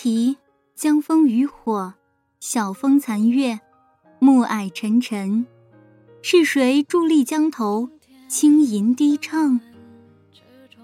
[0.00, 0.36] 题，
[0.76, 1.94] 江枫渔火，
[2.38, 3.58] 晓风残月，
[4.20, 5.44] 暮霭沉沉。
[6.22, 7.88] 是谁伫立江头，
[8.28, 9.58] 轻吟低唱？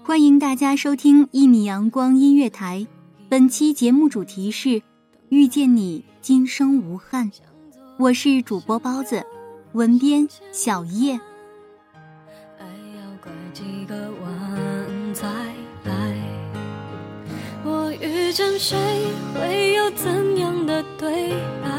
[0.03, 2.85] 欢迎大家收听一米阳光音乐台。
[3.29, 4.81] 本期节目主题是
[5.31, 7.31] “遇见你，今生无憾”。
[7.97, 9.23] 我是主播包子，
[9.71, 11.17] 文编小叶。
[18.35, 18.77] 见谁，
[19.33, 21.29] 会有怎样的对
[21.63, 21.69] 白？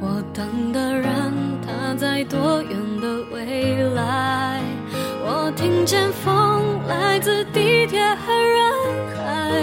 [0.00, 1.32] 我等的人，
[1.64, 4.60] 他在多远的未来？
[5.22, 8.72] 我听见风来自地铁和人
[9.14, 9.62] 海。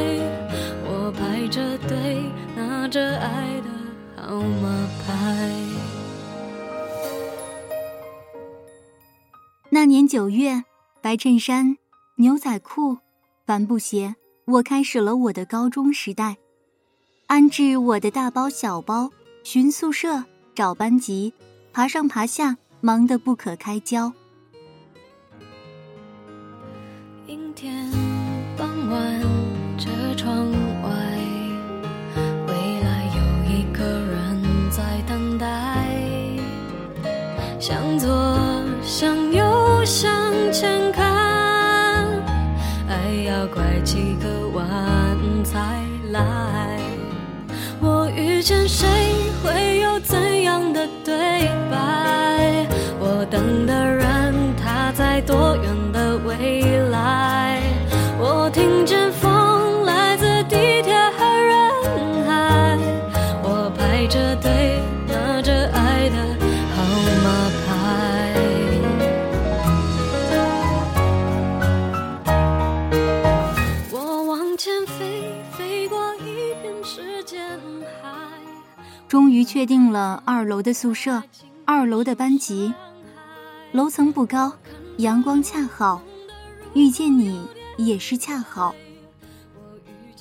[0.85, 2.23] 我排着队，
[2.55, 3.69] 拿着爱的
[4.16, 5.51] 号码牌。
[9.69, 10.63] 那年九月，
[11.01, 11.75] 白衬衫、
[12.16, 12.99] 牛仔裤、
[13.45, 16.37] 帆布鞋，我开始了我的高中时代。
[17.27, 19.09] 安置我的大包小包，
[19.43, 21.33] 寻宿舍，找班级，
[21.71, 24.11] 爬上爬下，忙得不可开交。
[48.45, 48.92] 我遇
[79.13, 81.22] 终于确定了二楼的宿舍，
[81.66, 82.74] 二楼的班级。
[83.72, 84.52] 楼层不高，
[84.97, 86.02] 阳光恰好，
[86.73, 87.46] 遇见你
[87.78, 88.73] 也是恰好。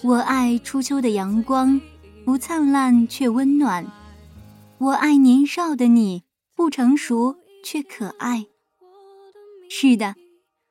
[0.03, 1.81] 我爱初秋的阳光，
[2.27, 3.91] 不灿烂却温暖。
[4.77, 6.25] 我爱年少的你，
[6.55, 8.45] 不成熟却可爱。
[9.71, 10.17] 是的，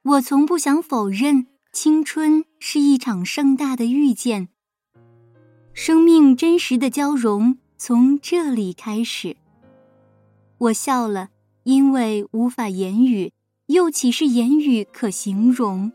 [0.03, 4.49] 我从不想否认，青春是一场盛大的遇见。
[5.73, 9.35] 生命真实的交融从这里开始。
[10.59, 11.29] 我笑了，
[11.63, 13.33] 因为无法言语，
[13.65, 15.91] 又岂是言语可形容？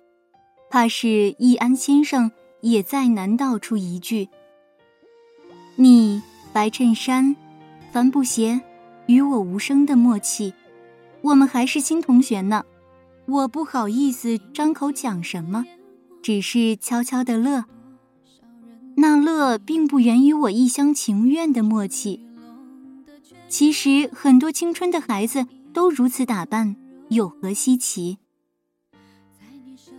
[0.68, 4.28] 怕是易安先生也再难道出一句
[5.78, 6.20] ：“你
[6.52, 7.36] 白衬衫，
[7.92, 8.60] 帆布鞋，
[9.06, 10.52] 与我无声的默契，
[11.20, 12.64] 我们还是新同学呢。
[13.26, 15.64] 我不好意思张口讲什么，
[16.20, 17.64] 只是悄悄的乐。
[18.96, 22.26] 那乐并不源于我一厢情愿的默契。
[23.48, 26.74] 其实很多青春的孩子都如此打扮，
[27.08, 28.18] 有何稀奇？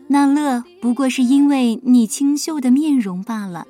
[0.08, 3.68] 那乐不过是因为你清秀的面容罢了，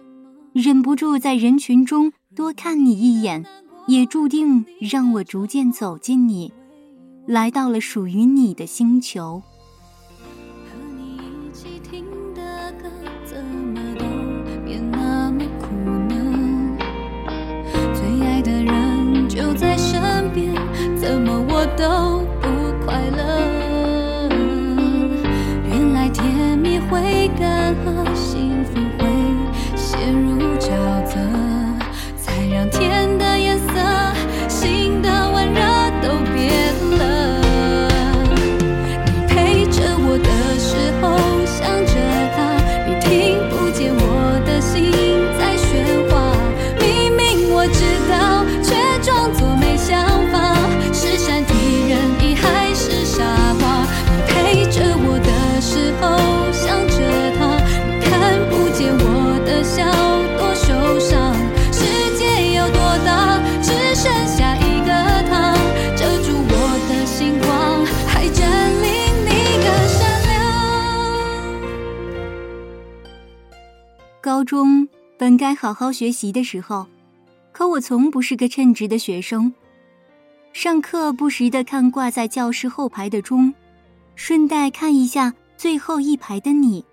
[0.54, 3.46] 忍不住在人群中多看你一眼，
[3.88, 6.54] 也注定让我逐渐走近你。
[7.26, 9.44] 来到了属于你的星球。
[19.38, 20.52] 就在身边，
[20.98, 22.27] 怎么我都
[74.38, 74.88] 高中
[75.18, 76.86] 本该好好学习的时候，
[77.52, 79.52] 可我从不是个称职的学生。
[80.54, 83.52] 上课不时的看挂在教室后排的钟，
[84.14, 86.86] 顺带看一下最后一排的你。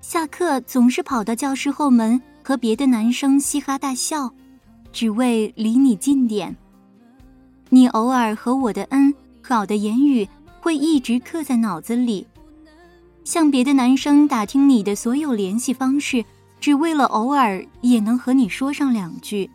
[0.00, 4.32] 下课总是跑到教室后门和别的男生嘻哈大笑，
[4.90, 6.56] 只为离你近点。
[7.68, 10.26] 你偶尔和我的恩好的言语
[10.62, 12.26] 会一直刻在脑子里。
[13.22, 16.24] 向别的男生打听你的所有联系方式，
[16.60, 19.50] 只为了偶尔也能和你说上两句。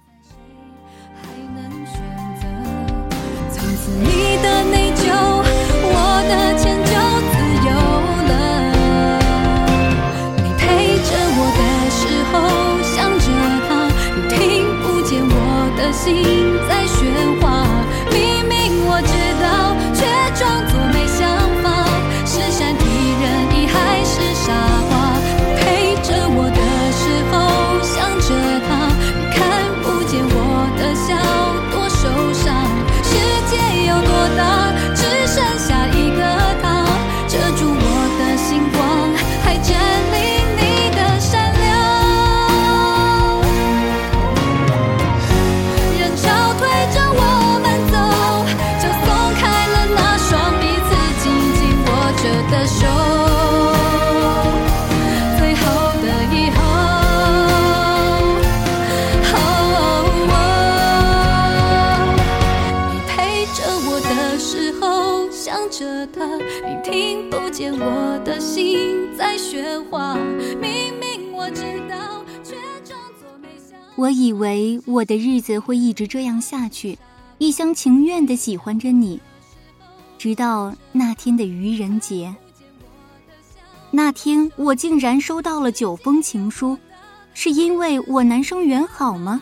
[3.51, 4.82] 从此你的内
[65.63, 70.15] 想着他，你听不见我的心在喧哗。
[70.59, 73.79] 明明我知道，却装作没想。
[73.95, 76.97] 我以为我的日子会一直这样下去，
[77.37, 79.21] 一厢情愿的喜欢着你，
[80.17, 82.35] 直到那天的愚人节。
[83.89, 86.77] 那天我竟然收到了九封情书，
[87.33, 89.41] 是因为我男生缘好吗？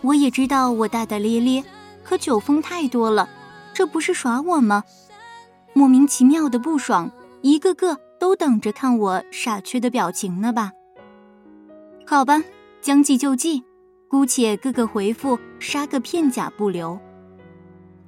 [0.00, 1.62] 我也知道我大大咧咧，
[2.02, 3.28] 可九封太多了，
[3.76, 4.84] 这不是耍我吗？
[5.74, 10.72] 莫名其妙的不爽，一个个都等着看我傻缺的表情呢吧？
[12.06, 12.42] 好吧。
[12.80, 13.62] 将计就计，
[14.08, 16.98] 姑且各个回复，杀个片甲不留。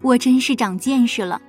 [0.00, 1.42] 我真是长见识了。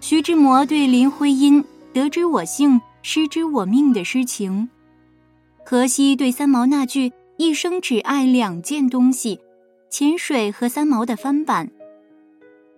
[0.00, 4.68] 徐志摩对林徽因“得之我幸，失之我命”的诗情，
[5.64, 9.38] 荷西对三毛那句“一生只爱两件东西”，
[9.88, 11.70] 潜水和三毛的翻版，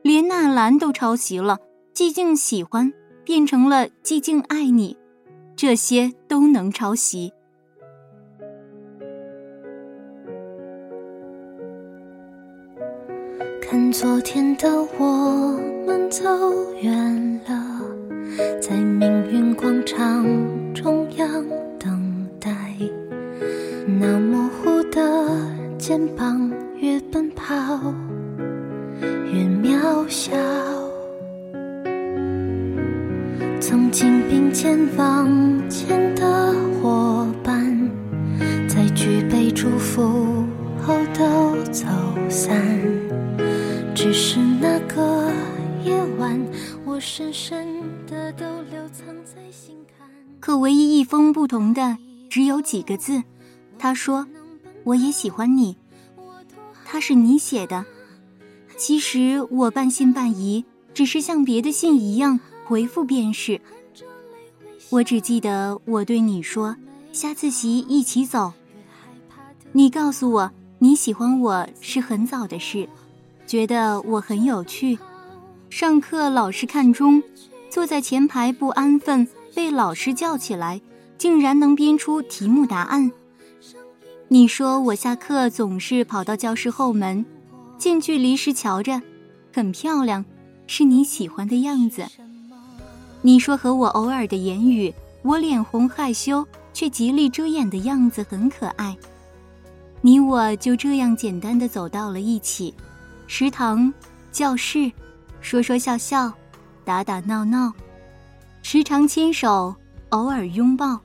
[0.02, 1.58] 连纳兰都抄袭了。
[1.94, 2.92] 寂静喜欢
[3.24, 4.96] 变成了寂静爱你，
[5.54, 7.32] 这些都能抄袭。
[13.60, 14.68] 看昨天的
[14.98, 16.24] 我们走
[16.80, 17.80] 远了，
[18.60, 20.24] 在命运广场
[20.74, 21.44] 中央
[21.78, 22.50] 等待。
[23.86, 25.28] 那模糊的
[25.78, 27.54] 肩膀，越奔跑
[29.02, 30.32] 越渺小。
[33.60, 35.28] 曾经并肩往
[35.68, 37.90] 前的伙伴，
[38.68, 40.44] 在举杯祝福
[40.82, 41.86] 后都走
[42.28, 42.60] 散。
[43.94, 45.30] 只是那个
[45.84, 46.40] 夜晚，
[46.84, 47.66] 我深深
[48.06, 50.08] 的都留藏在心坎。
[50.40, 51.96] 可唯一一封不同的
[52.28, 53.22] 只有几个字，
[53.78, 54.26] 他说
[54.84, 55.76] ：“我也喜欢你。”
[56.84, 57.84] 他是你写的，
[58.84, 63.60] 其实我半信半疑，只是像别的信一样回复便是。
[64.90, 66.74] 我只记得我对你说
[67.14, 68.52] ：“下自习一起走。”
[69.70, 72.88] 你告诉我你喜欢我是很早的事，
[73.46, 74.98] 觉得我很有趣。
[75.70, 77.22] 上课老师看钟，
[77.70, 80.80] 坐在前排不安分，被老师叫起来，
[81.16, 83.12] 竟然能编出题目答案。
[84.26, 87.24] 你说我下课总是跑到教室后门，
[87.82, 89.02] 近距离时瞧着，
[89.52, 90.24] 很漂亮，
[90.68, 92.06] 是你喜欢的样子。
[93.22, 98.96] 你说和我偶尔的言语，我脸红害羞却极力遮掩的样子很可爱。
[100.00, 102.72] 你我就这样简单的走到了一起，
[103.26, 103.92] 食堂、
[104.30, 104.92] 教室。
[105.40, 106.32] 说说笑笑，
[106.84, 107.72] 打打闹闹，
[108.62, 109.74] 时常牵手，
[110.10, 111.00] 偶尔拥抱，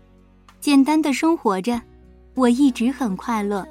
[0.60, 1.81] 简单的生活着，
[2.36, 3.67] 我一直很快乐。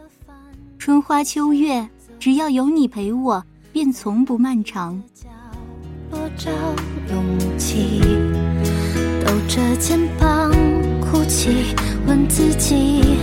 [0.76, 5.00] 春花秋月，只要有你陪我，便从不漫长。
[6.11, 6.50] 落找
[7.11, 8.00] 勇气，
[9.25, 10.50] 抖着肩膀
[11.00, 11.75] 哭泣，
[12.06, 13.18] 问自己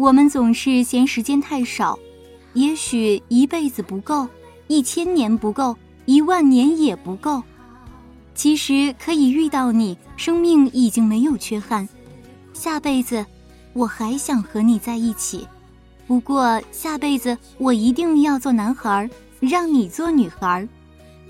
[0.00, 1.98] 我们总是嫌时间太少。
[2.54, 4.26] 也许一辈子不够，
[4.66, 5.76] 一千年不够，
[6.06, 7.42] 一万年也不够。
[8.34, 11.86] 其实可以遇到你，生命已经没有缺憾。
[12.54, 13.26] 下辈子，
[13.74, 15.46] 我还想和你在一起。
[16.06, 20.66] 不过下辈子我一定要做男孩，让你做女孩，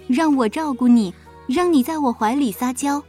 [0.07, 1.13] 让我照顾你，
[1.49, 3.03] 让你在我怀里撒娇，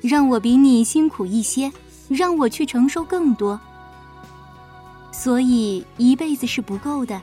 [0.00, 1.70] 让我比你辛苦一些，
[2.08, 3.60] 让我去承受更多。
[5.12, 7.22] 所以一辈子是不够的。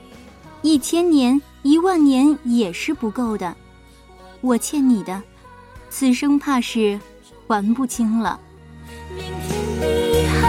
[0.62, 3.56] 一千年、一万年也是不够的，
[4.42, 5.22] 我欠你的，
[5.90, 7.00] 此生怕是
[7.48, 8.40] 还不清了。
[9.16, 10.48] 明天你好，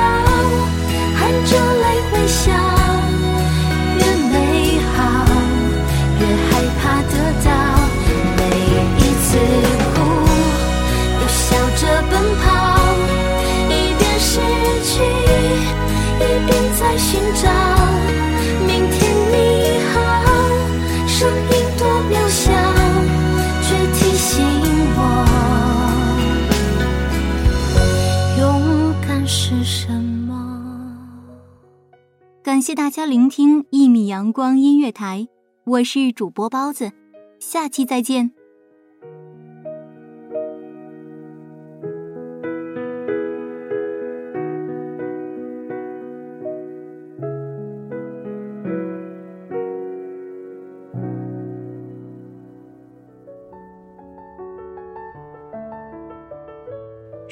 [1.16, 2.52] 含着泪微笑，
[32.70, 35.26] 谢大家聆听一米阳光音乐台，
[35.64, 36.92] 我是主播包子，
[37.40, 38.30] 下期再见。